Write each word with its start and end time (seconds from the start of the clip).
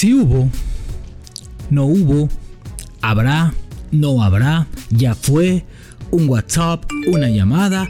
Si 0.00 0.14
hubo, 0.14 0.48
no 1.68 1.84
hubo, 1.84 2.30
habrá, 3.02 3.52
no 3.90 4.22
habrá, 4.22 4.66
ya 4.88 5.14
fue, 5.14 5.66
un 6.10 6.26
WhatsApp, 6.26 6.90
una 7.06 7.28
llamada, 7.28 7.86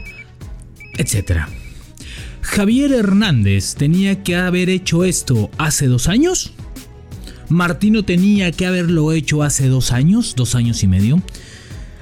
etc. 0.97 1.43
Javier 2.41 2.91
Hernández 2.91 3.75
tenía 3.75 4.23
que 4.23 4.35
haber 4.35 4.69
hecho 4.69 5.05
esto 5.05 5.49
hace 5.57 5.87
dos 5.87 6.09
años. 6.09 6.51
Martino 7.47 8.03
tenía 8.03 8.51
que 8.51 8.65
haberlo 8.65 9.13
hecho 9.13 9.41
hace 9.41 9.69
dos 9.69 9.93
años, 9.93 10.33
dos 10.35 10.53
años 10.53 10.83
y 10.83 10.89
medio. 10.89 11.21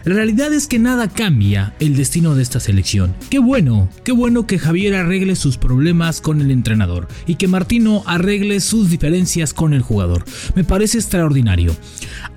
La 0.09 0.15
realidad 0.15 0.51
es 0.51 0.65
que 0.65 0.79
nada 0.79 1.07
cambia 1.07 1.75
el 1.79 1.95
destino 1.95 2.33
de 2.33 2.41
esta 2.41 2.59
selección. 2.59 3.13
Qué 3.29 3.37
bueno, 3.37 3.89
qué 4.03 4.11
bueno 4.11 4.47
que 4.47 4.57
Javier 4.57 4.95
arregle 4.95 5.35
sus 5.35 5.57
problemas 5.57 6.19
con 6.19 6.41
el 6.41 6.49
entrenador 6.49 7.07
y 7.27 7.35
que 7.35 7.47
Martino 7.47 8.01
arregle 8.07 8.59
sus 8.59 8.89
diferencias 8.89 9.53
con 9.53 9.71
el 9.71 9.83
jugador. 9.83 10.25
Me 10.55 10.63
parece 10.63 10.97
extraordinario. 10.97 11.75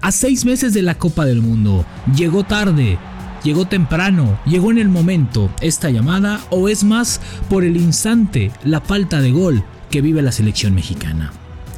A 0.03 0.13
seis 0.13 0.45
meses 0.45 0.75
de 0.75 0.83
la 0.83 0.99
Copa 0.99 1.25
del 1.25 1.41
Mundo, 1.41 1.87
llegó 2.15 2.45
tarde, 2.45 2.99
llegó 3.43 3.65
temprano, 3.65 4.39
llegó 4.45 4.71
en 4.71 4.77
el 4.77 4.91
momento 4.91 5.51
esta 5.63 5.89
llamada 5.89 6.41
o 6.51 6.69
es 6.69 6.85
más 6.85 7.23
por 7.49 7.65
el 7.65 7.79
instante, 7.79 8.53
la 8.65 8.83
falta 8.83 9.23
de 9.23 9.31
gol 9.31 9.65
que 9.91 10.03
vive 10.03 10.21
la 10.21 10.33
selección 10.33 10.75
mexicana. 10.75 11.33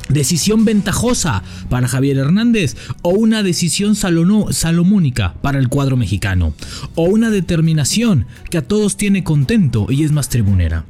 Decisión 0.08 0.64
ventajosa 0.64 1.42
para 1.68 1.88
Javier 1.88 2.18
Hernández 2.18 2.76
o 3.02 3.10
una 3.10 3.42
decisión 3.42 3.94
salomónica 3.96 5.34
para 5.40 5.58
el 5.58 5.68
cuadro 5.68 5.96
mexicano 5.96 6.54
o 6.94 7.04
una 7.04 7.30
determinación 7.30 8.26
que 8.50 8.58
a 8.58 8.62
todos 8.62 8.96
tiene 8.96 9.24
contento 9.24 9.86
y 9.90 10.04
es 10.04 10.12
más 10.12 10.28
tribunera. 10.28 10.84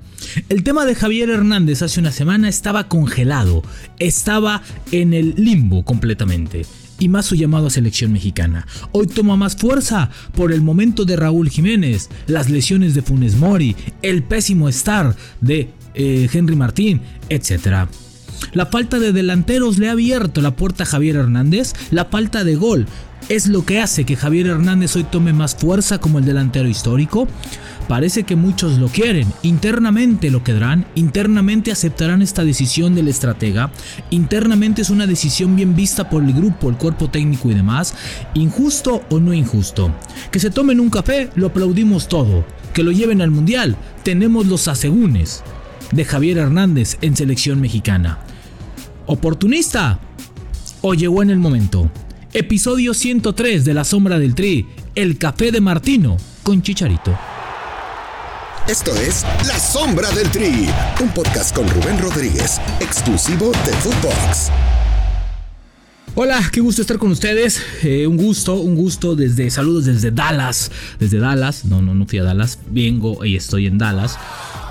El 0.49 0.63
tema 0.63 0.85
de 0.85 0.95
Javier 0.95 1.31
Hernández 1.31 1.83
hace 1.83 2.01
una 2.01 2.11
semana 2.11 2.49
estaba 2.49 2.89
congelado, 2.89 3.63
estaba 3.99 4.63
en 4.91 5.15
el 5.15 5.35
limbo 5.37 5.85
completamente 5.85 6.67
y 6.99 7.09
más 7.09 7.27
su 7.27 7.35
llamado 7.35 7.67
a 7.67 7.71
selección 7.71 8.13
mexicana. 8.13 8.67
Hoy 8.93 9.07
toma 9.07 9.37
más 9.37 9.57
fuerza 9.57 10.11
por 10.35 10.53
el 10.53 10.63
momento 10.63 11.05
de 11.05 11.17
Raúl 11.17 11.51
Jiménez, 11.51 12.09
las 12.27 12.51
lesiones 12.51 12.95
de 12.95 13.03
Funes 13.03 13.37
Mori, 13.37 13.77
el 14.03 14.23
pésimo 14.23 14.69
estar 14.69 15.17
de 15.41 15.71
eh, 15.95 16.29
Henry 16.33 16.57
Martín, 16.57 17.01
etc. 17.29 17.89
La 18.55 18.67
falta 18.67 19.01
de 19.01 19.13
delanteros 19.13 19.79
le 19.79 19.89
ha 19.89 19.93
abierto 19.93 20.41
la 20.41 20.55
puerta 20.55 20.85
a 20.85 20.87
Javier 20.87 21.17
Hernández. 21.17 21.73
La 21.91 22.05
falta 22.05 22.45
de 22.45 22.55
gol 22.55 22.87
es 23.29 23.49
lo 23.49 23.67
que 23.67 23.81
hace 23.81 24.05
que 24.05 24.15
Javier 24.15 24.47
Hernández 24.47 24.95
hoy 24.95 25.03
tome 25.03 25.33
más 25.33 25.57
fuerza 25.57 25.99
como 25.99 26.21
el 26.21 26.25
delantero 26.25 26.69
histórico. 26.69 27.27
Parece 27.89 28.23
que 28.23 28.37
muchos 28.37 28.79
lo 28.79 28.87
quieren, 28.87 29.27
internamente 29.43 30.31
lo 30.31 30.45
quedarán, 30.45 30.87
internamente 30.95 31.73
aceptarán 31.73 32.23
esta 32.23 32.45
decisión 32.45 32.95
del 32.95 33.09
estratega, 33.09 33.73
internamente 34.09 34.81
es 34.81 34.89
una 34.89 35.07
decisión 35.07 35.55
bien 35.55 35.77
vista 35.77 36.09
por 36.09 36.23
el 36.23 36.33
grupo, 36.33 36.71
el 36.71 36.77
cuerpo 36.77 37.11
técnico 37.11 37.51
y 37.51 37.55
demás, 37.55 37.95
injusto 38.33 39.03
o 39.11 39.21
no 39.21 39.35
injusto. 39.35 39.93
Que 40.31 40.41
se 40.41 40.51
tomen 40.51 40.81
un 40.81 40.89
café, 40.89 41.29
lo 41.35 41.49
aplaudimos 41.49 42.09
todo, 42.09 42.47
que 42.73 42.83
lo 42.83 42.91
lleven 42.91 43.21
al 43.21 43.31
mundial, 43.31 43.77
tenemos 44.03 44.47
los 44.47 44.67
asegúnes 44.67 45.43
de 45.93 46.05
Javier 46.07 46.39
Hernández 46.39 46.97
en 47.03 47.17
selección 47.17 47.61
mexicana. 47.61 48.19
¿Oportunista? 49.07 50.01
¿O 50.81 50.95
llegó 50.95 51.23
en 51.23 51.29
el 51.29 51.39
momento? 51.39 51.91
Episodio 52.33 52.95
103 52.95 53.65
de 53.65 53.75
La 53.75 53.85
Sombra 53.85 54.19
del 54.19 54.35
Tri, 54.35 54.67
El 54.95 55.19
Café 55.19 55.53
de 55.53 55.61
Martino 55.61 56.17
con 56.43 56.63
Chicharito. 56.63 57.17
Esto 58.67 58.97
es 58.97 59.27
La 59.47 59.59
Sombra 59.59 60.11
del 60.13 60.31
Tri, 60.31 60.67
un 61.03 61.11
podcast 61.11 61.55
con 61.55 61.69
Rubén 61.69 61.99
Rodríguez, 61.99 62.63
exclusivo 62.81 63.53
de 63.67 63.73
Footbox. 63.73 64.51
Hola, 66.15 66.41
qué 66.51 66.61
gusto 66.61 66.81
estar 66.81 66.97
con 66.97 67.11
ustedes. 67.11 67.61
Eh, 67.83 68.07
un 68.07 68.17
gusto, 68.17 68.55
un 68.55 68.75
gusto 68.75 69.17
desde 69.17 69.51
saludos 69.51 69.85
desde 69.85 70.13
Dallas, 70.13 70.71
desde 70.99 71.19
Dallas. 71.19 71.67
No, 71.67 71.83
no, 71.83 71.95
no 71.95 72.07
fui 72.07 72.21
a 72.21 72.23
Dallas. 72.23 72.59
Vengo 72.71 73.23
y 73.25 73.37
estoy 73.37 73.67
en 73.67 73.77
Dallas 73.77 74.17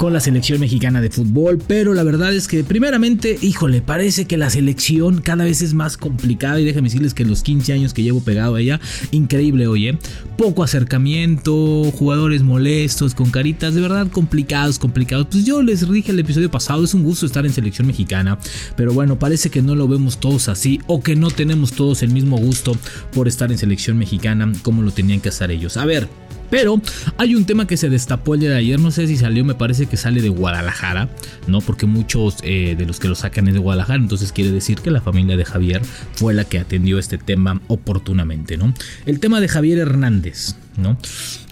con 0.04 0.12
la 0.12 0.20
selección 0.20 0.60
mexicana 0.60 1.00
de 1.00 1.10
fútbol, 1.10 1.60
pero 1.66 1.94
la 1.94 2.04
verdad 2.04 2.34
es 2.34 2.50
que 2.50 2.66
primeramente, 2.66 3.38
híjole, 3.42 3.82
parece 3.82 4.26
que 4.26 4.36
la 4.36 4.50
selección 4.50 5.22
cada 5.22 5.46
vez 5.46 5.62
es 5.62 5.74
más 5.74 5.96
complicada 5.96 6.60
y 6.60 6.66
déjenme 6.66 6.90
decirles 6.90 7.14
que 7.14 7.24
los 7.24 7.42
15 7.42 7.72
años 7.72 7.94
que 7.94 8.04
llevo 8.04 8.20
pegado 8.20 8.56
a 8.56 8.60
ella, 8.60 8.82
increíble, 9.12 9.66
oye, 9.66 9.98
poco 10.38 10.62
acercamiento, 10.62 11.90
jugadores 11.94 12.44
molestos, 12.44 13.16
con 13.16 13.32
caritas, 13.32 13.76
de 13.76 13.80
verdad 13.80 14.10
complicados, 14.12 14.78
complicados. 14.78 15.28
Pues 15.32 15.46
yo 15.46 15.64
les 15.64 15.90
dije 15.90 16.12
el 16.12 16.20
episodio 16.20 16.52
pasado, 16.52 16.84
es 16.84 16.94
un 16.94 17.04
gusto 17.04 17.26
estar 17.26 17.46
en 17.46 17.54
selección 17.54 17.88
mexicana, 17.88 18.38
pero 18.76 18.92
bueno, 18.92 19.18
parece 19.18 19.52
que 19.52 19.62
no 19.62 19.74
lo 19.74 19.88
vemos 19.88 20.20
todos 20.20 20.50
así 20.50 20.82
o 20.88 21.02
que 21.02 21.16
no 21.16 21.32
tenemos 21.32 21.72
todos 21.72 22.04
el 22.04 22.10
mismo 22.10 22.38
gusto 22.38 22.76
por 23.14 23.30
estar 23.30 23.54
en 23.54 23.58
selección 23.58 23.98
mexicana 23.98 24.52
como 24.64 24.82
lo 24.82 24.92
tenían 24.92 25.22
que 25.22 25.30
hacer 25.30 25.50
ellos. 25.50 25.78
A 25.78 25.86
ver, 25.86 26.10
pero 26.54 26.80
hay 27.18 27.34
un 27.34 27.46
tema 27.46 27.66
que 27.66 27.78
se 27.78 27.90
destapó 27.90 28.36
el 28.36 28.42
día 28.42 28.52
de 28.52 28.58
ayer, 28.58 28.80
no 28.80 28.92
sé 28.92 29.08
si 29.08 29.18
salió, 29.18 29.44
me 29.44 29.56
parece 29.56 29.88
que 29.88 29.93
sale 29.98 30.22
de 30.22 30.30
Guadalajara, 30.30 31.10
¿no? 31.48 31.62
Porque 31.62 31.86
muchos 31.86 32.38
eh, 32.44 32.76
de 32.78 32.86
los 32.86 33.00
que 33.00 33.08
lo 33.08 33.16
sacan 33.16 33.48
es 33.48 33.54
de 33.54 33.60
Guadalajara, 33.60 34.00
entonces 34.00 34.32
quiere 34.32 34.52
decir 34.52 34.80
que 34.80 34.92
la 34.92 35.02
familia 35.02 35.38
de 35.38 35.46
Javier 35.46 35.82
fue 36.14 36.34
la 36.34 36.46
que 36.46 36.60
atendió 36.60 37.00
este 37.00 37.18
tema 37.18 37.62
oportunamente, 37.68 38.58
¿no? 38.58 38.74
El 39.06 39.20
tema 39.20 39.42
de 39.42 39.48
Javier 39.48 39.80
Hernández, 39.80 40.56
¿no? 40.78 40.98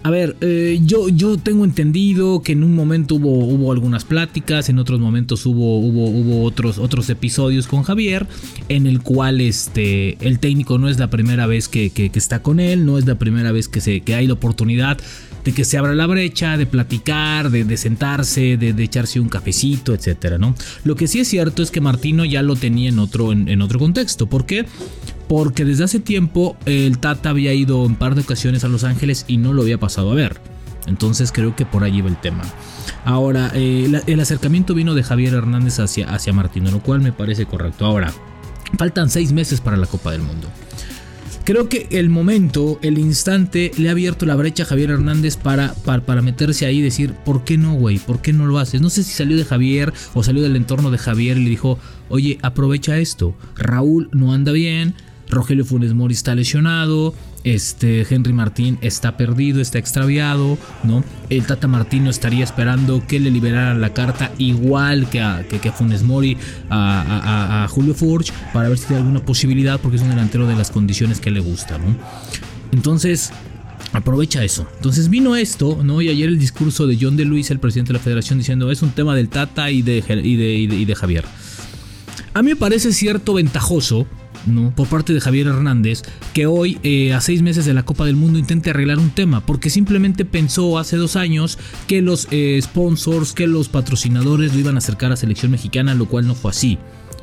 A 0.03 0.09
ver, 0.09 0.35
eh, 0.41 0.79
yo, 0.83 1.09
yo 1.09 1.37
tengo 1.37 1.63
entendido 1.63 2.41
que 2.41 2.53
en 2.53 2.63
un 2.63 2.73
momento 2.73 3.15
hubo, 3.15 3.45
hubo 3.45 3.71
algunas 3.71 4.03
pláticas, 4.03 4.69
en 4.69 4.79
otros 4.79 4.99
momentos 4.99 5.45
hubo, 5.45 5.77
hubo, 5.79 6.09
hubo 6.09 6.43
otros, 6.43 6.79
otros 6.79 7.09
episodios 7.09 7.67
con 7.67 7.83
Javier, 7.83 8.25
en 8.67 8.87
el 8.87 9.01
cual 9.01 9.41
este, 9.41 10.17
el 10.25 10.39
técnico 10.39 10.79
no 10.79 10.89
es 10.89 10.97
la 10.97 11.11
primera 11.11 11.45
vez 11.45 11.67
que, 11.67 11.91
está 12.15 12.41
con 12.41 12.59
él, 12.59 12.85
no 12.85 12.97
es 12.97 13.05
la 13.05 13.15
primera 13.15 13.51
vez 13.51 13.67
que, 13.67 13.79
se, 13.79 14.01
que 14.01 14.15
hay 14.15 14.25
la 14.25 14.33
oportunidad 14.33 14.97
de 15.43 15.53
que 15.53 15.65
se 15.65 15.77
abra 15.77 15.95
la 15.95 16.07
brecha, 16.07 16.57
de 16.57 16.65
platicar, 16.65 17.49
de, 17.49 17.77
sentarse, 17.77 18.57
de, 18.57 18.83
echarse 18.83 19.19
un 19.19 19.29
cafecito, 19.29 19.93
etcétera, 19.93 20.37
¿no? 20.37 20.55
Lo 20.83 20.95
que 20.95 21.07
sí 21.07 21.19
es 21.19 21.27
cierto 21.27 21.63
es 21.63 21.71
que 21.71 21.81
Martino 21.81 22.25
ya 22.25 22.41
lo 22.41 22.55
tenía 22.55 22.89
en 22.89 22.99
otro, 22.99 23.31
en, 23.31 23.47
en 23.49 23.61
otro 23.61 23.79
contexto. 23.79 24.27
¿Por 24.27 24.45
qué? 24.45 24.65
porque 25.27 25.63
desde 25.63 25.85
hace 25.85 26.01
tiempo 26.01 26.57
el 26.65 26.97
Tata 26.97 27.29
había 27.29 27.53
ido 27.53 27.83
un 27.83 27.95
par 27.95 28.15
de 28.15 28.21
ocasiones 28.21 28.65
a 28.65 28.67
Los 28.67 28.83
Ángeles 28.83 29.23
y 29.29 29.37
no 29.37 29.53
lo 29.53 29.61
había 29.61 29.79
pasado 29.79 30.11
a 30.11 30.13
ver. 30.13 30.41
Entonces 30.87 31.31
creo 31.31 31.55
que 31.55 31.65
por 31.65 31.85
ahí 31.85 32.01
va 32.01 32.09
el 32.09 32.19
tema. 32.19 32.43
Ahora, 33.05 33.49
eh, 33.53 34.01
el, 34.07 34.19
acercamiento 34.19 34.73
vino 34.73 34.93
de 34.93 35.03
Javier 35.03 35.33
Hernández 35.33 35.79
hacia, 35.79 36.13
hacia 36.13 36.33
Martino, 36.33 36.69
lo 36.69 36.81
cual 36.81 36.99
me 36.99 37.13
parece 37.13 37.45
correcto. 37.45 37.85
Ahora, 37.85 38.13
faltan 38.77 39.09
seis 39.09 39.31
meses 39.31 39.61
para 39.61 39.77
la 39.77 39.85
Copa 39.85 40.11
del 40.11 40.21
Mundo. 40.21 40.49
Creo 41.43 41.69
que 41.69 41.87
el 41.89 42.09
momento, 42.09 42.79
el 42.83 42.99
instante, 42.99 43.71
le 43.77 43.89
ha 43.89 43.91
abierto 43.91 44.25
la 44.25 44.35
brecha 44.35 44.63
a 44.63 44.65
Javier 44.67 44.91
Hernández 44.91 45.37
para, 45.37 45.73
para, 45.73 46.05
para 46.05 46.21
meterse 46.21 46.65
ahí 46.65 46.79
y 46.79 46.83
decir, 46.83 47.13
¿por 47.25 47.43
qué 47.43 47.57
no, 47.57 47.73
güey? 47.73 47.97
¿Por 47.97 48.21
qué 48.21 48.31
no 48.31 48.45
lo 48.45 48.59
haces? 48.59 48.79
No 48.79 48.91
sé 48.91 49.03
si 49.03 49.11
salió 49.11 49.35
de 49.35 49.45
Javier 49.45 49.91
o 50.13 50.23
salió 50.23 50.43
del 50.43 50.55
entorno 50.55 50.91
de 50.91 50.99
Javier 50.99 51.37
y 51.37 51.43
le 51.43 51.49
dijo, 51.49 51.79
oye, 52.09 52.37
aprovecha 52.43 52.99
esto. 52.99 53.35
Raúl 53.55 54.07
no 54.11 54.33
anda 54.33 54.51
bien, 54.51 54.93
Rogelio 55.29 55.65
Funes 55.65 55.93
Mori 55.93 56.13
está 56.13 56.35
lesionado, 56.35 57.15
este 57.43 58.05
Henry 58.09 58.33
Martín 58.33 58.77
está 58.81 59.17
perdido, 59.17 59.61
está 59.61 59.79
extraviado, 59.79 60.57
¿no? 60.83 61.03
El 61.29 61.45
Tata 61.45 61.67
Martino 61.67 62.09
estaría 62.09 62.43
esperando 62.43 63.05
que 63.07 63.19
le 63.19 63.31
liberaran 63.31 63.81
la 63.81 63.93
carta 63.93 64.31
igual 64.37 65.09
que 65.09 65.21
a, 65.21 65.43
que, 65.47 65.71
Funes 65.71 66.03
Mori, 66.03 66.37
a, 66.69 67.67
Julio 67.69 67.93
Furch, 67.93 68.31
para 68.53 68.69
ver 68.69 68.77
si 68.77 68.93
hay 68.93 68.99
alguna 68.99 69.23
posibilidad, 69.23 69.79
porque 69.79 69.97
es 69.97 70.03
un 70.03 70.09
delantero 70.09 70.47
de 70.47 70.55
las 70.55 70.71
condiciones 70.71 71.19
que 71.19 71.31
le 71.31 71.39
gusta, 71.39 71.77
¿no? 71.77 71.95
Entonces, 72.71 73.31
aprovecha 73.93 74.43
eso. 74.43 74.67
Entonces 74.75 75.09
vino 75.09 75.35
esto, 75.35 75.79
¿no? 75.83 76.01
Y 76.01 76.09
ayer 76.09 76.29
el 76.29 76.39
discurso 76.39 76.87
de 76.87 76.97
John 76.99 77.17
de 77.17 77.25
Luis, 77.25 77.51
el 77.51 77.59
presidente 77.59 77.93
de 77.93 77.99
la 77.99 78.03
federación, 78.03 78.39
diciendo 78.39 78.71
es 78.71 78.81
un 78.81 78.91
tema 78.91 79.15
del 79.15 79.29
Tata 79.29 79.71
y 79.71 79.81
de, 79.81 80.03
y 80.07 80.85
de 80.85 80.95
Javier. 80.95 81.25
A 82.33 82.41
mí 82.41 82.51
me 82.51 82.55
parece 82.55 82.93
cierto 82.93 83.33
ventajoso 83.33 84.07
¿no? 84.45 84.71
por 84.75 84.87
parte 84.87 85.13
de 85.13 85.21
Javier 85.21 85.47
Hernández 85.47 86.03
que 86.33 86.45
hoy, 86.45 86.79
eh, 86.83 87.13
a 87.13 87.21
seis 87.21 87.41
meses 87.41 87.65
de 87.65 87.73
la 87.73 87.83
Copa 87.83 88.05
del 88.05 88.15
Mundo, 88.15 88.39
intente 88.39 88.69
arreglar 88.69 88.99
un 88.99 89.09
tema, 89.09 89.45
porque 89.45 89.69
simplemente 89.69 90.25
pensó 90.25 90.77
hace 90.77 90.97
dos 90.97 91.15
años 91.15 91.57
que 91.87 92.01
los 92.01 92.27
eh, 92.31 92.59
sponsors, 92.61 93.33
que 93.33 93.47
los 93.47 93.69
patrocinadores 93.69 94.53
lo 94.53 94.59
iban 94.59 94.75
a 94.75 94.79
acercar 94.79 95.11
a 95.11 95.15
selección 95.15 95.51
mexicana, 95.51 95.93
lo 95.93 96.05
cual 96.05 96.27
no 96.27 96.35
fue 96.35 96.51
así. 96.51 96.77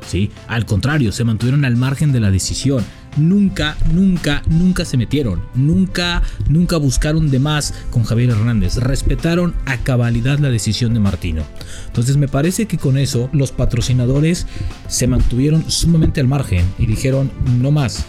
¿sí? 0.06 0.30
Al 0.46 0.66
contrario, 0.66 1.12
se 1.12 1.24
mantuvieron 1.24 1.64
al 1.64 1.76
margen 1.76 2.12
de 2.12 2.20
la 2.20 2.30
decisión 2.30 2.84
nunca, 3.16 3.76
nunca, 3.92 4.42
nunca 4.48 4.84
se 4.84 4.96
metieron. 4.96 5.42
Nunca, 5.54 6.22
nunca 6.48 6.76
buscaron 6.76 7.30
de 7.30 7.38
más 7.38 7.74
con 7.90 8.04
Javier 8.04 8.30
Hernández. 8.30 8.76
Respetaron 8.76 9.54
a 9.66 9.78
cabalidad 9.78 10.38
la 10.38 10.50
decisión 10.50 10.94
de 10.94 11.00
Martino. 11.00 11.42
Entonces 11.86 12.16
me 12.16 12.28
parece 12.28 12.66
que 12.66 12.78
con 12.78 12.98
eso 12.98 13.28
los 13.32 13.52
patrocinadores 13.52 14.46
se 14.88 15.06
mantuvieron 15.06 15.70
sumamente 15.70 16.20
al 16.20 16.28
margen 16.28 16.64
y 16.78 16.86
dijeron 16.86 17.30
no 17.60 17.70
más. 17.70 18.06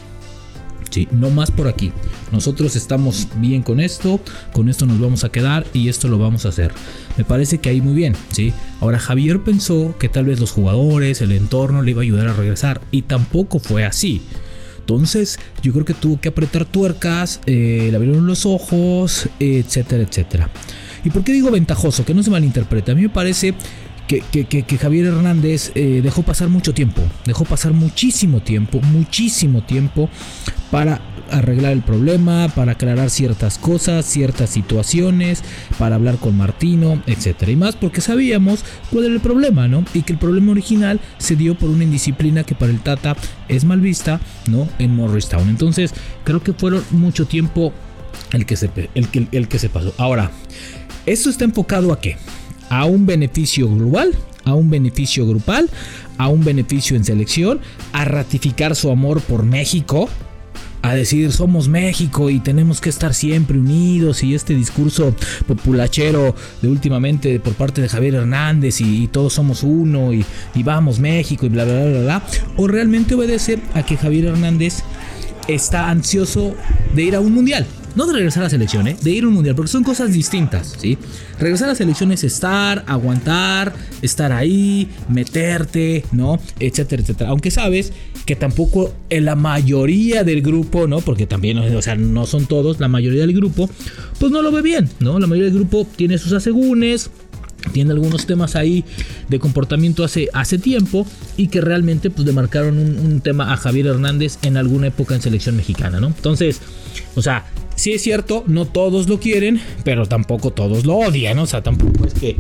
¿sí? 0.90 1.08
No 1.12 1.30
más 1.30 1.52
por 1.52 1.68
aquí. 1.68 1.92
Nosotros 2.32 2.76
estamos 2.76 3.28
bien 3.38 3.62
con 3.62 3.80
esto, 3.80 4.20
con 4.54 4.70
esto 4.70 4.86
nos 4.86 5.00
vamos 5.00 5.24
a 5.24 5.30
quedar 5.30 5.66
y 5.74 5.90
esto 5.90 6.08
lo 6.08 6.18
vamos 6.18 6.46
a 6.46 6.50
hacer. 6.50 6.72
Me 7.18 7.24
parece 7.24 7.60
que 7.60 7.70
ahí 7.70 7.82
muy 7.82 7.94
bien, 7.94 8.16
¿sí? 8.32 8.54
Ahora 8.82 9.00
Javier 9.00 9.42
pensó 9.42 9.96
que 10.00 10.10
tal 10.10 10.26
vez 10.26 10.40
los 10.40 10.52
jugadores, 10.52 11.22
el 11.22 11.32
entorno 11.32 11.82
le 11.82 11.92
iba 11.92 12.02
a 12.02 12.04
ayudar 12.04 12.28
a 12.28 12.34
regresar 12.34 12.82
y 12.92 13.04
tampoco 13.04 13.60
fue 13.60 13.86
así. 13.86 14.22
Entonces 14.90 15.40
yo 15.62 15.72
creo 15.72 15.86
que 15.86 15.94
tuvo 15.94 16.20
que 16.20 16.30
apretar 16.30 16.66
tuercas, 16.66 17.42
eh, 17.46 17.90
le 17.92 17.96
abrieron 17.96 18.26
los 18.26 18.48
ojos, 18.48 19.30
etcétera, 19.40 20.02
etcétera. 20.02 20.50
¿Y 21.04 21.12
por 21.12 21.24
qué 21.24 21.32
digo 21.32 21.52
ventajoso? 21.52 22.04
Que 22.04 22.16
no 22.16 22.24
se 22.24 22.32
malinterprete. 22.32 22.92
A 22.92 22.96
mí 22.96 23.04
me 23.04 23.10
parece 23.10 23.54
que, 24.08 24.78
Javier 24.82 25.06
Hernández 25.06 25.72
eh, 25.76 26.02
dejó 26.02 26.24
pasar 26.24 26.50
mucho 26.50 26.74
tiempo, 26.74 27.04
dejó 27.24 27.46
pasar 27.46 27.74
muchísimo 27.74 28.42
tiempo, 28.42 28.82
muchísimo 28.82 29.62
tiempo 29.62 30.10
para 30.72 31.00
arreglar 31.32 31.74
el 31.74 31.82
problema, 31.82 32.48
para 32.50 32.74
aclarar 32.74 33.10
ciertas 33.10 33.58
cosas, 33.58 34.06
ciertas 34.06 34.50
situaciones, 34.50 35.44
para 35.78 35.96
hablar 35.96 36.18
con 36.18 36.38
Martino, 36.38 37.02
etcétera. 37.06 37.52
Y 37.52 37.56
más 37.56 37.76
porque 37.76 38.02
sabíamos 38.02 38.64
cuál 38.92 39.06
era 39.06 39.14
el 39.14 39.22
problema, 39.22 39.68
¿no? 39.68 39.84
Y 39.94 40.04
que 40.04 40.14
el 40.14 40.20
problema 40.20 40.52
original 40.52 41.00
se 41.18 41.36
dio 41.36 41.56
por 41.56 41.70
una 41.70 41.84
indisciplina 41.84 42.44
que 42.44 42.56
para 42.56 42.72
el 42.72 42.80
Tata 42.80 43.16
es 43.48 43.64
mal 43.64 43.82
vista, 43.82 44.20
¿no? 44.48 44.68
En 44.80 44.96
Morristown. 44.96 45.50
Entonces, 45.50 45.94
creo 46.24 46.42
que 46.42 46.54
fueron 46.54 46.84
mucho 46.92 47.26
tiempo 47.26 47.74
el 48.32 48.46
que 48.46 48.56
se, 48.56 48.70
el 48.96 49.08
que, 49.10 49.28
el 49.32 49.48
que 49.48 49.60
se 49.60 49.70
pasó. 49.70 49.94
Ahora, 49.98 50.32
¿esto 51.06 51.30
está 51.30 51.46
enfocado 51.46 51.92
a 51.94 52.00
qué? 52.00 52.18
a 52.70 52.86
un 52.86 53.06
beneficio 53.06 53.68
global, 53.68 54.16
a 54.46 54.54
un 54.54 54.70
beneficio 54.70 55.28
grupal, 55.28 55.70
a 56.18 56.30
un 56.30 56.44
beneficio 56.44 56.96
en 56.96 57.04
selección, 57.04 57.60
a 57.92 58.06
ratificar 58.06 58.76
su 58.76 58.92
amor 58.92 59.22
por 59.22 59.44
México, 59.44 60.08
a 60.82 60.96
decir 60.96 61.32
somos 61.32 61.68
México 61.68 62.30
y 62.30 62.40
tenemos 62.40 62.82
que 62.82 62.90
estar 62.90 63.14
siempre 63.14 63.58
unidos 63.58 64.24
y 64.24 64.34
este 64.34 64.56
discurso 64.56 65.14
populachero 65.48 66.36
de 66.62 66.68
últimamente 66.70 67.40
por 67.40 67.54
parte 67.54 67.82
de 67.82 67.90
Javier 67.90 68.16
Hernández 68.16 68.82
y, 68.82 69.08
todos 69.08 69.34
somos 69.34 69.64
uno 69.64 70.14
y, 70.14 70.26
vamos 70.64 71.00
México 71.00 71.46
y 71.46 71.50
bla 71.50 71.66
bla 71.66 71.86
bla 71.86 72.02
bla 72.02 72.24
o 72.58 72.68
realmente 72.68 73.16
obedece 73.16 73.60
a 73.74 73.84
que 73.84 73.98
Javier 73.98 74.26
Hernández 74.26 74.84
está 75.48 75.90
ansioso 75.90 76.56
de 76.94 77.04
ir 77.04 77.16
a 77.16 77.20
un 77.20 77.34
mundial 77.34 77.66
no 77.96 78.06
de 78.06 78.14
regresar 78.14 78.44
a 78.44 78.46
la 78.46 78.50
selección, 78.50 78.88
¿eh? 78.88 78.98
de 79.02 79.12
ir 79.12 79.24
a 79.24 79.28
un 79.28 79.34
mundial, 79.34 79.56
porque 79.56 79.72
son 79.72 79.84
cosas 79.84 80.14
distintas, 80.14 80.76
¿sí? 80.78 80.98
Regresar 81.40 81.70
a 81.70 81.72
la 81.72 81.76
selección 81.76 82.12
es 82.12 82.24
estar, 82.24 82.84
aguantar, 82.88 83.74
estar 84.02 84.32
ahí, 84.32 84.90
meterte, 85.08 86.04
¿no? 86.12 86.40
Etcétera, 86.60 87.02
etcétera. 87.02 87.30
Aunque 87.30 87.52
sabes 87.52 87.94
que 88.26 88.36
tampoco 88.36 88.94
en 89.10 89.26
la 89.26 89.36
mayoría 89.36 90.24
del 90.24 90.42
grupo, 90.42 90.88
¿no? 90.88 91.02
Porque 91.02 91.26
también, 91.28 91.58
o 91.58 91.82
sea, 91.82 91.96
no 91.96 92.26
son 92.26 92.46
todos, 92.46 92.80
la 92.80 92.88
mayoría 92.88 93.22
del 93.22 93.34
grupo, 93.34 93.70
pues 94.20 94.32
no 94.32 94.42
lo 94.42 94.52
ve 94.52 94.62
bien, 94.62 94.90
¿no? 95.00 95.20
La 95.20 95.28
mayoría 95.28 95.50
del 95.50 95.60
grupo 95.60 95.88
tiene 95.96 96.18
sus 96.18 96.34
asegúnes, 96.34 97.10
tiene 97.74 97.92
algunos 97.92 98.26
temas 98.26 98.56
ahí 98.56 98.86
de 99.28 99.40
comportamiento 99.40 100.04
hace, 100.04 100.30
hace 100.34 100.58
tiempo 100.58 101.06
y 101.38 101.48
que 101.48 101.62
realmente 101.62 102.10
pues 102.10 102.26
le 102.26 102.34
marcaron 102.34 102.78
un, 102.78 102.98
un, 103.00 103.22
tema 103.22 103.52
a 103.52 103.58
Javier 103.58 103.88
Hernández 103.88 104.38
en 104.44 104.58
alguna 104.58 104.88
época 104.88 105.16
en 105.16 105.22
selección 105.22 105.58
mexicana, 105.58 106.00
¿no? 106.00 106.08
Entonces, 106.08 106.62
o 107.16 107.22
sea, 107.22 107.46
Sí 107.80 107.94
es 107.94 108.02
cierto, 108.02 108.44
no 108.46 108.66
todos 108.66 109.08
lo 109.08 109.22
quieren, 109.22 109.62
pero 109.86 110.06
tampoco 110.06 110.52
todos 110.52 110.86
lo 110.86 110.98
odian. 110.98 111.40
O 111.40 111.46
sea, 111.46 111.64
tampoco 111.64 112.06
es 112.06 112.14
que, 112.14 112.36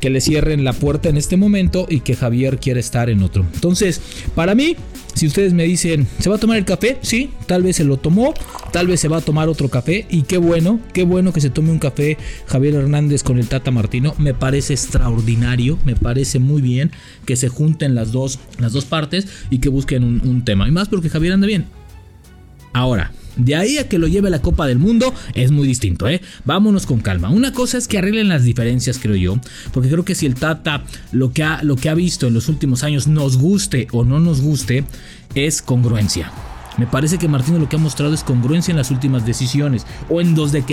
que 0.00 0.08
le 0.08 0.20
cierren 0.20 0.62
la 0.62 0.72
puerta 0.72 1.08
en 1.08 1.16
este 1.16 1.36
momento 1.36 1.88
y 1.90 1.98
que 1.98 2.14
Javier 2.14 2.60
quiera 2.60 2.78
estar 2.78 3.10
en 3.10 3.20
otro. 3.24 3.44
Entonces, 3.54 4.00
para 4.36 4.54
mí, 4.54 4.76
si 5.14 5.26
ustedes 5.26 5.52
me 5.52 5.64
dicen, 5.64 6.06
¿se 6.20 6.30
va 6.30 6.36
a 6.36 6.38
tomar 6.38 6.58
el 6.58 6.64
café? 6.64 6.98
Sí, 7.02 7.30
tal 7.46 7.64
vez 7.64 7.74
se 7.74 7.82
lo 7.82 7.96
tomó, 7.96 8.34
tal 8.70 8.86
vez 8.86 9.00
se 9.00 9.08
va 9.08 9.16
a 9.16 9.20
tomar 9.20 9.48
otro 9.48 9.68
café. 9.68 10.06
Y 10.10 10.22
qué 10.22 10.38
bueno, 10.38 10.78
qué 10.92 11.02
bueno 11.02 11.32
que 11.32 11.40
se 11.40 11.50
tome 11.50 11.72
un 11.72 11.80
café 11.80 12.16
Javier 12.46 12.74
Hernández 12.74 13.24
con 13.24 13.40
el 13.40 13.48
Tata 13.48 13.72
Martino. 13.72 14.14
Me 14.18 14.32
parece 14.32 14.74
extraordinario, 14.74 15.76
me 15.84 15.96
parece 15.96 16.38
muy 16.38 16.62
bien 16.62 16.92
que 17.26 17.34
se 17.34 17.48
junten 17.48 17.96
las 17.96 18.12
dos, 18.12 18.38
las 18.60 18.72
dos 18.72 18.84
partes 18.84 19.26
y 19.50 19.58
que 19.58 19.70
busquen 19.70 20.04
un, 20.04 20.20
un 20.24 20.44
tema. 20.44 20.68
Y 20.68 20.70
más 20.70 20.88
porque 20.88 21.10
Javier 21.10 21.32
anda 21.32 21.48
bien. 21.48 21.66
Ahora, 22.74 23.12
de 23.36 23.54
ahí 23.54 23.78
a 23.78 23.88
que 23.88 23.98
lo 23.98 24.08
lleve 24.08 24.26
a 24.26 24.30
la 24.32 24.42
Copa 24.42 24.66
del 24.66 24.80
Mundo 24.80 25.14
es 25.34 25.52
muy 25.52 25.66
distinto, 25.66 26.08
¿eh? 26.08 26.20
Vámonos 26.44 26.86
con 26.86 26.98
calma. 26.98 27.30
Una 27.30 27.52
cosa 27.52 27.78
es 27.78 27.86
que 27.86 27.98
arreglen 27.98 28.28
las 28.28 28.42
diferencias, 28.42 28.98
creo 28.98 29.14
yo, 29.14 29.38
porque 29.72 29.88
creo 29.88 30.04
que 30.04 30.16
si 30.16 30.26
el 30.26 30.34
Tata 30.34 30.82
lo 31.12 31.32
que 31.32 31.44
ha, 31.44 31.94
visto 31.94 32.26
en 32.26 32.34
los 32.34 32.48
últimos 32.48 32.82
años 32.82 33.06
nos 33.06 33.38
guste 33.38 33.86
o 33.92 34.04
no 34.04 34.18
nos 34.18 34.40
guste, 34.40 34.84
es 35.36 35.62
congruencia. 35.62 36.32
Me 36.76 36.88
parece 36.88 37.16
que 37.18 37.28
Martino 37.28 37.60
lo 37.60 37.68
que 37.68 37.76
ha 37.76 37.78
mostrado 37.78 38.12
es 38.12 38.24
congruencia 38.24 38.72
en 38.72 38.78
las 38.78 38.90
últimas 38.90 39.24
decisiones 39.24 39.86
o 40.10 40.20
desde 40.20 40.64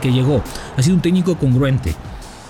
que 0.00 0.12
llegó. 0.12 0.42
Ha 0.76 0.82
sido 0.82 0.96
un 0.96 1.02
técnico 1.02 1.38
congruente. 1.38 1.94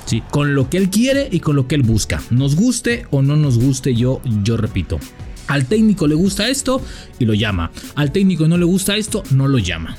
Sí, 0.07 0.23
con 0.31 0.55
lo 0.55 0.71
que 0.71 0.79
él 0.79 0.89
quiere 0.89 1.29
y 1.31 1.41
con 1.41 1.57
lo 1.57 1.69
que 1.69 1.75
él 1.75 1.83
busca. 1.83 2.23
Nos 2.31 2.57
guste 2.57 3.07
o 3.11 3.21
no 3.21 3.37
nos 3.37 3.59
guste, 3.59 3.95
yo, 3.95 4.23
yo 4.43 4.57
repito. 4.57 4.99
Al 5.47 5.67
técnico 5.67 6.07
le 6.07 6.15
gusta 6.15 6.49
esto 6.49 6.81
y 7.19 7.25
lo 7.25 7.35
llama. 7.35 7.71
Al 7.95 8.13
técnico 8.13 8.49
no 8.49 8.57
le 8.57 8.65
gusta 8.65 8.97
esto, 8.97 9.23
no 9.31 9.49
lo 9.49 9.59
llama. 9.59 9.97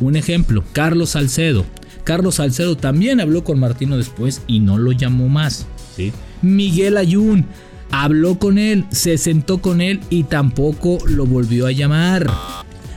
Un 0.00 0.16
ejemplo, 0.16 0.64
Carlos 0.72 1.10
Salcedo. 1.10 1.64
Carlos 2.04 2.36
Salcedo 2.36 2.76
también 2.76 3.20
habló 3.20 3.44
con 3.44 3.58
Martino 3.58 3.96
después 3.96 4.42
y 4.46 4.60
no 4.60 4.78
lo 4.78 4.92
llamó 4.92 5.28
más. 5.28 5.66
¿sí? 5.96 6.12
Miguel 6.42 6.96
Ayun 6.96 7.46
habló 7.90 8.38
con 8.38 8.58
él, 8.58 8.84
se 8.90 9.18
sentó 9.18 9.58
con 9.58 9.80
él 9.80 10.00
y 10.10 10.24
tampoco 10.24 10.98
lo 11.06 11.26
volvió 11.26 11.66
a 11.66 11.72
llamar. 11.72 12.30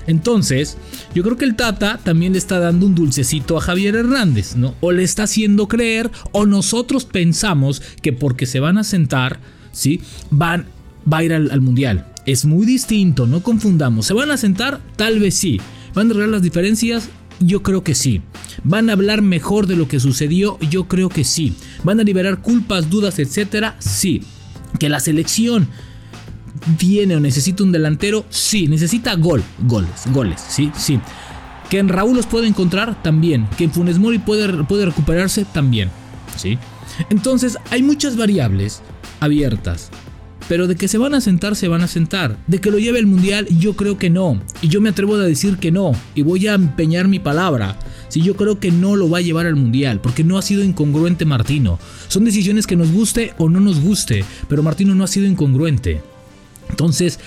Entonces, 0.08 0.78
yo 1.14 1.22
creo 1.24 1.38
que 1.38 1.46
el 1.46 1.56
Tata 1.56 2.00
también 2.04 2.34
le 2.34 2.40
está 2.40 2.60
dando 2.60 2.88
un 2.88 2.96
dulcecito 2.96 3.58
a 3.58 3.62
Javier 3.62 3.96
Hernández, 3.96 4.56
¿no? 4.56 4.74
O 4.82 4.92
le 4.92 5.04
está 5.04 5.24
haciendo 5.24 5.68
creer, 5.68 6.10
o 6.32 6.48
nosotros 6.48 7.06
pensamos 7.06 7.82
que 8.02 8.12
porque 8.12 8.48
se 8.48 8.60
van 8.60 8.80
a 8.80 8.84
sentar, 8.84 9.40
¿sí? 9.72 10.02
Van 10.32 10.66
va 11.12 11.20
a 11.20 11.24
ir 11.24 11.34
al, 11.34 11.62
mundial. 11.62 12.06
Es 12.26 12.46
muy 12.46 12.66
distinto, 12.66 13.28
no 13.28 13.42
confundamos. 13.42 14.06
¿Se 14.06 14.14
van 14.14 14.32
a 14.32 14.38
sentar? 14.38 14.80
Tal 14.96 15.20
vez 15.20 15.36
sí. 15.36 15.60
¿Van 15.94 16.08
a 16.08 16.12
arreglar 16.12 16.30
las 16.30 16.42
diferencias? 16.42 17.10
Yo 17.40 17.64
creo 17.64 17.84
que 17.84 17.96
sí. 17.96 18.22
¿Van 18.64 18.90
a 18.90 18.94
hablar 18.94 19.22
mejor 19.22 19.68
de 19.68 19.76
lo 19.76 19.88
que 19.88 20.00
sucedió? 20.00 20.60
Yo 20.70 20.88
creo 20.88 21.10
que 21.10 21.24
sí. 21.24 21.54
¿Van 21.84 22.00
a 22.00 22.04
liberar 22.04 22.42
culpas, 22.42 22.90
dudas, 22.90 23.20
etcétera? 23.20 23.76
Sí. 23.80 24.22
¿Que 24.78 24.90
la 24.90 25.00
selección 25.00 25.68
tiene 26.78 27.16
o 27.16 27.20
necesita 27.20 27.64
un 27.64 27.72
delantero? 27.72 28.26
Sí. 28.30 28.68
¿Necesita 28.68 29.16
gol? 29.16 29.42
Goles, 29.66 30.04
goles, 30.14 30.42
sí, 30.48 30.72
sí. 30.78 31.00
¿Que 31.70 31.80
en 31.80 31.88
Raúl 31.88 32.16
los 32.16 32.26
puede 32.26 32.48
encontrar? 32.48 33.02
También. 33.02 33.48
¿Que 33.58 33.66
en 33.66 33.72
Funes 33.72 34.00
Mori 34.00 34.20
puede, 34.20 34.64
puede 34.66 34.86
recuperarse? 34.86 35.46
También. 35.46 35.90
¿Sí? 36.36 36.58
Entonces 37.10 37.58
hay 37.70 37.84
muchas 37.84 38.18
variables 38.18 38.82
abiertas 39.20 39.92
pero 40.50 40.66
de 40.66 40.76
que 40.76 40.88
se 40.88 40.98
van 40.98 41.14
a 41.14 41.22
sentar, 41.22 41.56
se 41.56 41.68
van 41.68 41.84
a 41.84 41.88
sentar. 41.88 42.36
De 42.48 42.60
que 42.60 42.72
lo 42.72 42.80
lleve 42.80 42.98
el 42.98 43.06
mundial, 43.06 43.46
yo 43.60 43.76
creo 43.76 44.00
que 44.00 44.10
no. 44.10 44.42
Y 44.64 44.68
yo 44.68 44.82
me 44.82 44.90
atrevo 44.90 45.14
a 45.14 45.20
decir 45.20 45.58
que 45.58 45.72
no. 45.72 45.92
Y 46.16 46.24
voy 46.24 46.48
a 46.48 46.56
empeñar 46.56 47.08
mi 47.08 47.20
palabra. 47.20 47.78
Si 48.08 48.24
yo 48.24 48.36
creo 48.36 48.60
que 48.60 48.72
no 48.72 48.96
lo 48.96 49.12
va 49.12 49.20
a 49.20 49.22
llevar 49.22 49.46
al 49.46 49.56
mundial, 49.56 50.02
porque 50.02 50.24
no 50.24 50.40
ha 50.40 50.42
sido 50.42 50.64
incongruente 50.64 51.24
Martino. 51.24 51.78
Son 52.08 52.26
decisiones 52.26 52.66
que 52.66 52.76
nos 52.76 52.92
guste 52.92 53.36
o 53.38 53.48
no 53.48 53.60
nos 53.60 53.80
guste, 53.80 54.26
pero 54.48 54.64
Martino 54.64 54.96
no 54.96 55.04
ha 55.04 55.08
sido 55.08 55.28
incongruente. 55.28 56.02
Entonces, 56.68 57.20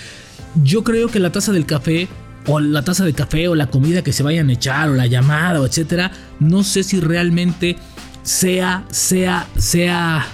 yo 0.64 0.83
creo 0.83 1.07
que 1.07 1.21
la 1.21 1.31
taza 1.31 1.52
del 1.52 1.64
café 1.64 2.09
o 2.49 2.59
la 2.59 2.83
taza 2.83 3.05
de 3.05 3.12
café 3.12 3.47
o 3.47 3.55
la 3.55 3.69
comida 3.69 4.02
que 4.02 4.12
se 4.12 4.25
vayan 4.25 4.49
a 4.49 4.55
echar 4.55 4.88
o 4.91 4.95
la 4.95 5.07
llamada 5.07 5.61
o 5.61 5.67
etcétera, 5.67 6.11
no 6.41 6.64
sé 6.64 6.83
si 6.83 6.99
realmente 6.99 7.76
sea 8.25 8.85
sea 8.91 9.47
sea 9.57 10.26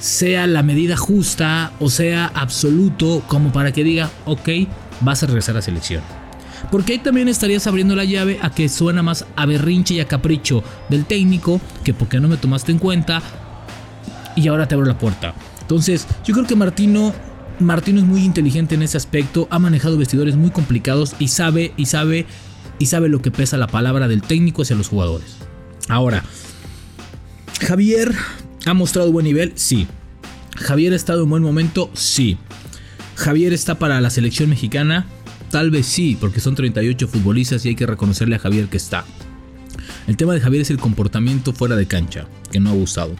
sea 0.00 0.46
la 0.46 0.62
medida 0.62 0.96
justa 0.96 1.72
o 1.80 1.90
sea 1.90 2.30
absoluto 2.34 3.22
como 3.26 3.52
para 3.52 3.72
que 3.72 3.84
diga, 3.84 4.10
ok, 4.24 4.48
vas 5.00 5.22
a 5.22 5.26
regresar 5.26 5.56
a 5.56 5.62
selección. 5.62 6.02
Porque 6.70 6.92
ahí 6.94 6.98
también 6.98 7.28
estarías 7.28 7.66
abriendo 7.66 7.94
la 7.94 8.04
llave 8.04 8.38
a 8.42 8.50
que 8.50 8.68
suena 8.68 9.02
más 9.02 9.24
a 9.36 9.46
berrinche 9.46 9.94
y 9.94 10.00
a 10.00 10.08
capricho 10.08 10.62
del 10.88 11.04
técnico, 11.04 11.60
que 11.84 11.94
porque 11.94 12.20
no 12.20 12.28
me 12.28 12.36
tomaste 12.36 12.72
en 12.72 12.78
cuenta 12.78 13.22
y 14.36 14.48
ahora 14.48 14.66
te 14.66 14.74
abro 14.74 14.86
la 14.86 14.98
puerta. 14.98 15.34
Entonces, 15.60 16.06
yo 16.24 16.34
creo 16.34 16.46
que 16.46 16.56
Martino 16.56 17.14
Martino 17.60 18.00
es 18.00 18.06
muy 18.06 18.24
inteligente 18.24 18.76
en 18.76 18.82
ese 18.82 18.96
aspecto, 18.96 19.48
ha 19.50 19.58
manejado 19.58 19.98
vestidores 19.98 20.36
muy 20.36 20.50
complicados 20.50 21.14
y 21.18 21.28
sabe 21.28 21.72
y 21.76 21.86
sabe 21.86 22.26
y 22.78 22.86
sabe 22.86 23.08
lo 23.08 23.20
que 23.20 23.32
pesa 23.32 23.56
la 23.56 23.66
palabra 23.66 24.06
del 24.06 24.22
técnico 24.22 24.62
hacia 24.62 24.76
los 24.76 24.88
jugadores. 24.88 25.36
Ahora, 25.88 26.22
Javier 27.60 28.14
¿Ha 28.66 28.74
mostrado 28.74 29.12
buen 29.12 29.24
nivel? 29.24 29.52
Sí. 29.54 29.86
¿Javier 30.56 30.92
ha 30.92 30.96
estado 30.96 31.24
en 31.24 31.30
buen 31.30 31.42
momento? 31.42 31.90
Sí. 31.94 32.36
¿Javier 33.14 33.52
está 33.52 33.78
para 33.78 34.00
la 34.00 34.10
selección 34.10 34.50
mexicana? 34.50 35.06
Tal 35.50 35.70
vez 35.70 35.86
sí, 35.86 36.16
porque 36.20 36.40
son 36.40 36.54
38 36.54 37.08
futbolistas 37.08 37.64
y 37.64 37.70
hay 37.70 37.74
que 37.74 37.86
reconocerle 37.86 38.36
a 38.36 38.38
Javier 38.38 38.66
que 38.66 38.76
está. 38.76 39.04
El 40.06 40.16
tema 40.16 40.34
de 40.34 40.40
Javier 40.40 40.62
es 40.62 40.70
el 40.70 40.78
comportamiento 40.78 41.52
fuera 41.52 41.76
de 41.76 41.86
cancha, 41.86 42.26
que 42.50 42.60
no 42.60 42.70
ha 42.70 42.74
gustado. 42.74 43.14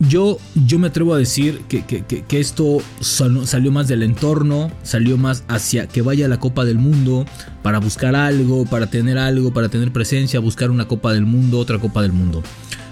Yo, 0.00 0.38
yo 0.54 0.78
me 0.78 0.88
atrevo 0.88 1.14
a 1.14 1.18
decir 1.18 1.62
que, 1.68 1.82
que, 1.82 2.40
esto 2.40 2.78
salió 3.00 3.72
más 3.72 3.88
del 3.88 4.04
entorno, 4.04 4.70
salió 4.82 5.16
más 5.18 5.44
hacia 5.48 5.88
que 5.88 6.02
vaya 6.02 6.26
a 6.26 6.28
la 6.28 6.38
Copa 6.38 6.64
del 6.64 6.78
Mundo 6.78 7.26
para 7.62 7.80
buscar 7.80 8.14
algo, 8.14 8.64
para 8.64 8.86
tener 8.86 9.18
algo, 9.18 9.52
para 9.52 9.68
tener 9.68 9.92
presencia, 9.92 10.38
buscar 10.38 10.70
una 10.70 10.86
Copa 10.86 11.12
del 11.12 11.26
Mundo, 11.26 11.58
otra 11.58 11.78
Copa 11.78 12.02
del 12.02 12.12
Mundo. 12.12 12.42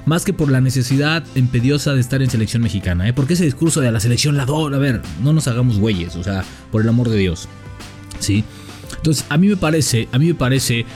Más 0.04 0.24
que 0.24 0.32
por 0.32 0.50
la 0.50 0.60
necesidad 0.60 1.24
impediosa 1.36 1.94
de 1.94 2.00
estar 2.00 2.22
en 2.22 2.30
selección 2.30 2.62
mexicana, 2.62 3.08
¿eh? 3.08 3.12
Porque 3.12 3.34
ese 3.34 3.44
discurso 3.44 3.80
de 3.80 3.90
la 3.90 4.00
selección 4.00 4.36
la 4.36 4.44
do, 4.44 4.66
a 4.66 4.78
ver, 4.78 5.02
no 5.22 5.32
nos 5.32 5.48
hagamos 5.48 5.78
güeyes, 5.78 6.16
o 6.16 6.24
sea, 6.24 6.44
por 6.72 6.82
el 6.82 6.88
amor 6.88 7.08
de 7.08 7.18
Dios. 7.18 7.48
¿Sí? 8.18 8.44
Entonces, 8.96 9.26
a 9.28 9.36
mí 9.36 9.48
me 9.48 9.56
parece, 9.56 10.08
a 10.12 10.18
mí 10.18 10.26
me 10.26 10.34
parece 10.34 10.86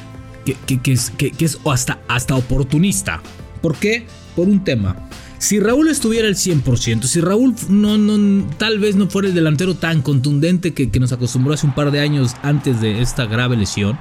que, 0.45 0.93
es, 0.93 1.11
que 1.11 1.33
es 1.39 1.59
hasta, 1.65 2.01
hasta 2.09 2.35
oportunista. 2.35 3.21
¿Por 3.63 3.77
qué? 3.77 4.07
Por 4.35 4.49
un 4.49 4.65
tema 4.65 4.97
si 5.41 5.59
Raúl 5.59 5.89
estuviera 5.89 6.29
al 6.29 6.35
100%, 6.35 7.05
si 7.05 7.21
Raúl 7.23 7.55
no, 7.71 7.97
no, 7.97 8.47
tal 8.59 8.79
vez 8.79 8.95
no 8.95 9.09
fuera 9.09 9.27
el 9.27 9.35
delantero 9.35 9.75
tan 9.75 10.03
contundente 10.03 10.75
que, 10.75 11.01
nos 11.01 11.13
acostumbró 11.13 11.55
hace 11.55 11.67
un 11.67 11.75
par 11.75 11.91
de 11.91 12.01
años 12.01 12.37
antes 12.43 12.83
de 12.83 13.01
esta 13.01 13.25
grave 13.25 13.57
lesión, 13.57 13.99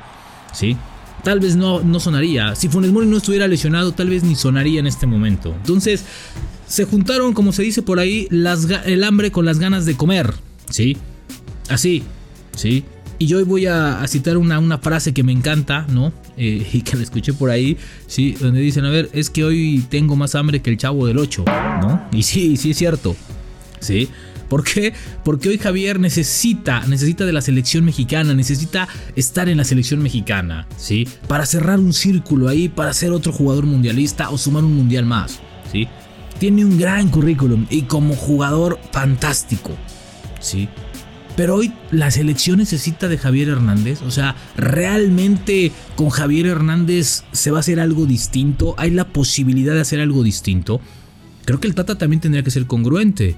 ¿sí? 0.52 0.76
Tal 1.24 1.40
vez 1.40 1.56
no, 1.56 1.80
no 1.80 2.02
sonaría. 2.02 2.56
Si 2.56 2.68
Funes 2.68 2.92
Mori 2.92 3.08
no 3.08 3.18
estuviera 3.18 3.48
lesionado, 3.48 3.94
tal 3.94 4.10
vez 4.10 4.24
ni 4.24 4.36
sonaría 4.36 4.82
en 4.82 4.88
este 4.88 5.08
momento. 5.08 5.54
Entonces, 5.56 6.04
se 6.68 6.84
juntaron, 6.84 7.34
como 7.34 7.54
se 7.54 7.64
dice 7.64 7.82
por 7.84 8.00
ahí, 8.00 8.28
el 8.30 9.04
hambre 9.06 9.32
con 9.32 9.46
las 9.46 9.60
ganas 9.60 9.86
de 9.86 9.96
comer, 9.96 10.34
¿sí? 10.70 10.98
Así, 11.70 12.04
¿sí? 12.54 12.84
Y 13.22 13.28
yo 13.28 13.38
hoy 13.38 13.44
voy 13.44 13.66
a, 13.66 14.02
citar 14.08 14.38
una, 14.38 14.60
una, 14.60 14.78
frase 14.78 15.14
que 15.14 15.24
me 15.24 15.34
encanta, 15.34 15.86
¿no? 15.90 16.14
Eh, 16.38 16.66
y 16.74 16.82
que 16.82 16.96
la 16.96 17.04
escuché 17.04 17.34
por 17.34 17.50
ahí, 17.50 17.78
¿sí? 18.08 18.38
Donde 18.40 18.62
dicen, 18.62 18.86
a 18.86 18.90
ver, 18.90 19.10
es 19.12 19.30
que 19.30 19.44
hoy 19.44 19.86
tengo 19.90 20.16
más 20.16 20.36
hambre 20.36 20.62
que 20.62 20.70
el 20.70 20.78
chavo 20.78 21.06
del 21.06 21.18
8, 21.18 21.44
¿no? 21.82 22.08
Y 22.14 22.24
sí, 22.24 22.56
sí 22.56 22.72
es 22.72 22.78
cierto, 22.78 23.18
¿sí? 23.82 24.08
¿Por 24.48 24.64
qué? 24.64 24.94
Porque 25.24 25.50
hoy 25.50 25.58
Javier 25.58 26.00
necesita, 26.00 26.88
necesita 26.88 27.26
de 27.26 27.34
la 27.34 27.42
selección 27.42 27.84
mexicana, 27.84 28.34
necesita 28.34 28.88
estar 29.18 29.50
en 29.50 29.58
la 29.58 29.66
selección 29.66 30.02
mexicana, 30.02 30.66
¿sí? 30.78 31.06
Para 31.28 31.46
cerrar 31.46 31.78
un 31.78 31.92
círculo 31.92 32.48
ahí, 32.48 32.70
para 32.70 32.94
ser 32.94 33.12
otro 33.12 33.34
jugador 33.34 33.66
mundialista 33.66 34.30
o 34.30 34.38
sumar 34.38 34.64
un 34.64 34.76
mundial 34.76 35.06
más, 35.06 35.40
¿sí? 35.70 35.90
Tiene 36.40 36.64
un 36.64 36.80
gran 36.80 37.10
currículum 37.10 37.68
y 37.70 37.82
como 37.82 38.16
jugador 38.16 38.80
fantástico, 38.92 39.72
¿sí? 40.40 40.70
Pero 41.40 41.56
hoy 41.56 41.72
la 41.92 42.12
selección 42.12 42.58
necesita 42.58 43.08
de 43.08 43.18
Javier 43.18 43.48
Hernández. 43.48 44.02
O 44.02 44.12
sea, 44.12 44.36
realmente 44.58 45.72
con 45.96 46.10
Javier 46.10 46.48
Hernández 46.48 47.24
se 47.32 47.50
va 47.50 47.60
a 47.60 47.60
hacer 47.62 47.80
algo 47.80 48.06
distinto. 48.06 48.76
Hay 48.78 48.92
la 48.92 49.08
posibilidad 49.08 49.74
de 49.74 49.80
hacer 49.80 50.02
algo 50.02 50.22
distinto. 50.24 50.82
Creo 51.46 51.62
que 51.62 51.70
el 51.70 51.76
Tata 51.76 51.98
también 51.98 52.20
tendría 52.20 52.44
que 52.44 52.52
ser 52.52 52.66
congruente. 52.66 53.38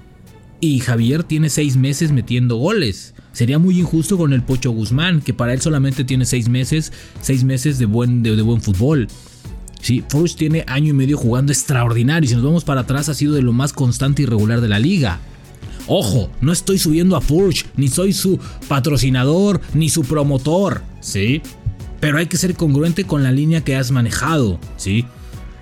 Y 0.59 0.79
Javier 0.79 1.23
tiene 1.23 1.51
seis 1.51 1.77
meses 1.77 2.11
metiendo 2.11 2.55
goles. 2.55 3.13
Sería 3.33 3.59
muy 3.59 3.79
injusto 3.79 4.17
con 4.17 4.33
el 4.33 4.41
Pocho 4.41 4.71
Guzmán, 4.71 5.21
que 5.21 5.35
para 5.35 5.53
él 5.53 5.61
solamente 5.61 6.03
tiene 6.03 6.25
seis 6.25 6.49
meses, 6.49 6.91
seis 7.21 7.43
meses 7.43 7.77
de 7.77 7.85
buen, 7.85 8.23
de, 8.23 8.41
buen 8.41 8.63
fútbol. 8.63 9.09
Sí, 9.79 10.03
Furch 10.09 10.37
tiene 10.37 10.63
año 10.65 10.89
y 10.89 10.93
medio 10.93 11.19
jugando 11.19 11.51
extraordinario. 11.51 12.27
Si 12.27 12.33
nos 12.33 12.43
vamos 12.43 12.63
para 12.63 12.81
atrás, 12.81 13.09
ha 13.09 13.13
sido 13.13 13.35
de 13.35 13.43
lo 13.43 13.53
más 13.53 13.73
constante 13.73 14.23
y 14.23 14.25
regular 14.25 14.59
de 14.59 14.69
la 14.69 14.79
liga. 14.79 15.19
Ojo, 15.87 16.29
no 16.41 16.51
estoy 16.51 16.77
subiendo 16.77 17.15
a 17.15 17.21
Furch, 17.21 17.65
ni 17.75 17.87
soy 17.87 18.13
su 18.13 18.39
patrocinador, 18.67 19.61
ni 19.73 19.89
su 19.89 20.03
promotor, 20.03 20.81
¿sí? 20.99 21.41
Pero 21.99 22.17
hay 22.17 22.27
que 22.27 22.37
ser 22.37 22.55
congruente 22.55 23.05
con 23.05 23.23
la 23.23 23.31
línea 23.31 23.61
que 23.63 23.75
has 23.75 23.91
manejado, 23.91 24.59
¿sí? 24.77 25.05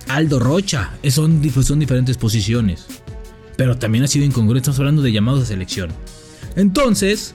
Aldo 0.08 0.38
Rocha, 0.38 0.92
son, 1.08 1.42
son 1.62 1.78
diferentes 1.78 2.16
posiciones. 2.16 2.86
Pero 3.56 3.76
también 3.76 4.04
ha 4.04 4.08
sido 4.08 4.24
incongruente, 4.24 4.62
estamos 4.62 4.78
hablando 4.80 5.02
de 5.02 5.12
llamados 5.12 5.40
de 5.40 5.46
selección. 5.46 5.90
Entonces, 6.56 7.34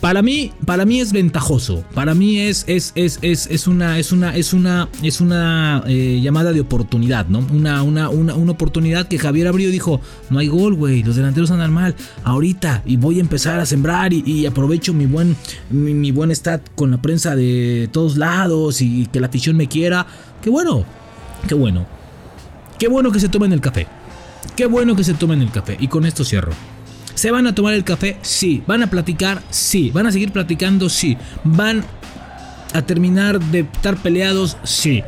para 0.00 0.22
mí, 0.22 0.52
para 0.64 0.84
mí 0.84 1.00
es 1.00 1.12
ventajoso. 1.12 1.84
Para 1.94 2.14
mí 2.14 2.38
es, 2.38 2.64
es, 2.68 2.92
es, 2.94 3.18
es, 3.22 3.66
una, 3.66 3.98
es 3.98 4.12
una, 4.12 4.36
es 4.36 4.52
una, 4.52 4.88
es 5.02 5.20
una 5.20 5.82
eh, 5.86 6.20
llamada 6.22 6.52
de 6.52 6.60
oportunidad, 6.60 7.26
¿no? 7.28 7.38
Una, 7.50 7.82
una, 7.82 8.10
una, 8.10 8.34
una, 8.34 8.52
oportunidad 8.52 9.08
que 9.08 9.18
Javier 9.18 9.48
abrió 9.48 9.68
y 9.68 9.72
dijo, 9.72 10.00
no 10.30 10.38
hay 10.38 10.48
gol, 10.48 10.74
güey, 10.74 11.02
los 11.02 11.16
delanteros 11.16 11.50
andan 11.50 11.72
mal. 11.72 11.94
Ahorita 12.24 12.82
y 12.84 12.96
voy 12.96 13.18
a 13.18 13.20
empezar 13.20 13.58
a 13.58 13.66
sembrar 13.66 14.12
y, 14.12 14.46
aprovecho 14.46 14.92
mi 14.92 15.06
buen, 15.06 15.36
mi, 15.70 16.10
buen 16.10 16.30
stat 16.30 16.62
con 16.74 16.90
la 16.90 17.00
prensa 17.00 17.34
de 17.34 17.88
todos 17.92 18.16
lados 18.16 18.82
y 18.82 19.06
que 19.06 19.20
la 19.20 19.28
afición 19.28 19.56
me 19.56 19.66
quiera. 19.66 20.06
Qué 20.42 20.50
bueno, 20.50 20.84
qué 21.48 21.54
bueno. 21.54 21.86
Qué 22.78 22.88
bueno 22.88 23.10
que 23.10 23.20
se 23.20 23.28
tomen 23.28 23.52
el 23.52 23.60
café. 23.60 23.86
Qué 24.54 24.66
bueno 24.66 24.94
que 24.94 25.04
se 25.04 25.14
tomen 25.14 25.40
el 25.40 25.50
café. 25.50 25.76
Y 25.80 25.88
con 25.88 26.04
esto 26.04 26.24
cierro. 26.24 26.52
¿Se 27.16 27.30
van 27.30 27.46
a 27.46 27.54
tomar 27.54 27.72
el 27.72 27.82
café? 27.82 28.18
Sí. 28.20 28.62
¿Van 28.66 28.82
a 28.82 28.90
platicar? 28.90 29.42
Sí. 29.48 29.90
¿Van 29.90 30.06
a 30.06 30.12
seguir 30.12 30.32
platicando? 30.32 30.90
Sí. 30.90 31.16
¿Van 31.44 31.82
a 32.74 32.82
terminar 32.82 33.40
de 33.40 33.60
estar 33.60 33.96
peleados? 33.96 34.58
Sí. 34.64 35.02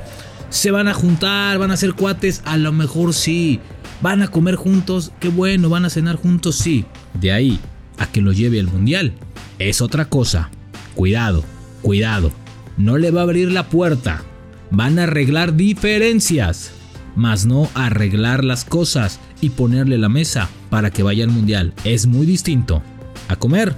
¿Se 0.48 0.70
van 0.70 0.88
a 0.88 0.94
juntar? 0.94 1.58
¿Van 1.58 1.70
a 1.70 1.76
ser 1.76 1.92
cuates? 1.92 2.40
A 2.46 2.56
lo 2.56 2.72
mejor 2.72 3.12
sí. 3.12 3.60
¿Van 4.00 4.22
a 4.22 4.28
comer 4.28 4.54
juntos? 4.54 5.12
Qué 5.20 5.28
bueno. 5.28 5.68
¿Van 5.68 5.84
a 5.84 5.90
cenar 5.90 6.16
juntos? 6.16 6.56
Sí. 6.56 6.86
De 7.12 7.30
ahí 7.30 7.60
a 7.98 8.06
que 8.06 8.22
lo 8.22 8.32
lleve 8.32 8.58
al 8.58 8.68
mundial. 8.68 9.12
Es 9.58 9.82
otra 9.82 10.06
cosa. 10.06 10.48
Cuidado, 10.94 11.44
cuidado. 11.82 12.32
No 12.78 12.96
le 12.96 13.10
va 13.10 13.20
a 13.20 13.24
abrir 13.24 13.52
la 13.52 13.68
puerta. 13.68 14.22
Van 14.70 14.98
a 14.98 15.02
arreglar 15.02 15.56
diferencias 15.56 16.72
más 17.18 17.46
no 17.46 17.68
arreglar 17.74 18.44
las 18.44 18.64
cosas 18.64 19.18
y 19.40 19.50
ponerle 19.50 19.98
la 19.98 20.08
mesa 20.08 20.48
para 20.70 20.90
que 20.90 21.02
vaya 21.02 21.24
al 21.24 21.30
mundial. 21.30 21.74
Es 21.84 22.06
muy 22.06 22.24
distinto. 22.24 22.82
A 23.28 23.36
comer, 23.36 23.74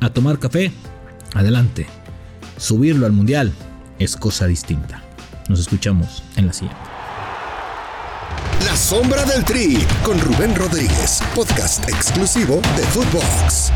a 0.00 0.10
tomar 0.10 0.38
café, 0.38 0.72
adelante. 1.34 1.86
Subirlo 2.56 3.06
al 3.06 3.12
mundial 3.12 3.52
es 3.98 4.16
cosa 4.16 4.46
distinta. 4.46 5.02
Nos 5.48 5.60
escuchamos 5.60 6.22
en 6.36 6.46
la 6.46 6.52
siguiente. 6.52 6.80
La 8.64 8.76
sombra 8.76 9.24
del 9.24 9.44
tri 9.44 9.78
con 10.02 10.18
Rubén 10.20 10.54
Rodríguez, 10.54 11.22
podcast 11.34 11.88
exclusivo 11.88 12.60
de 12.76 12.82
Footbox. 12.84 13.72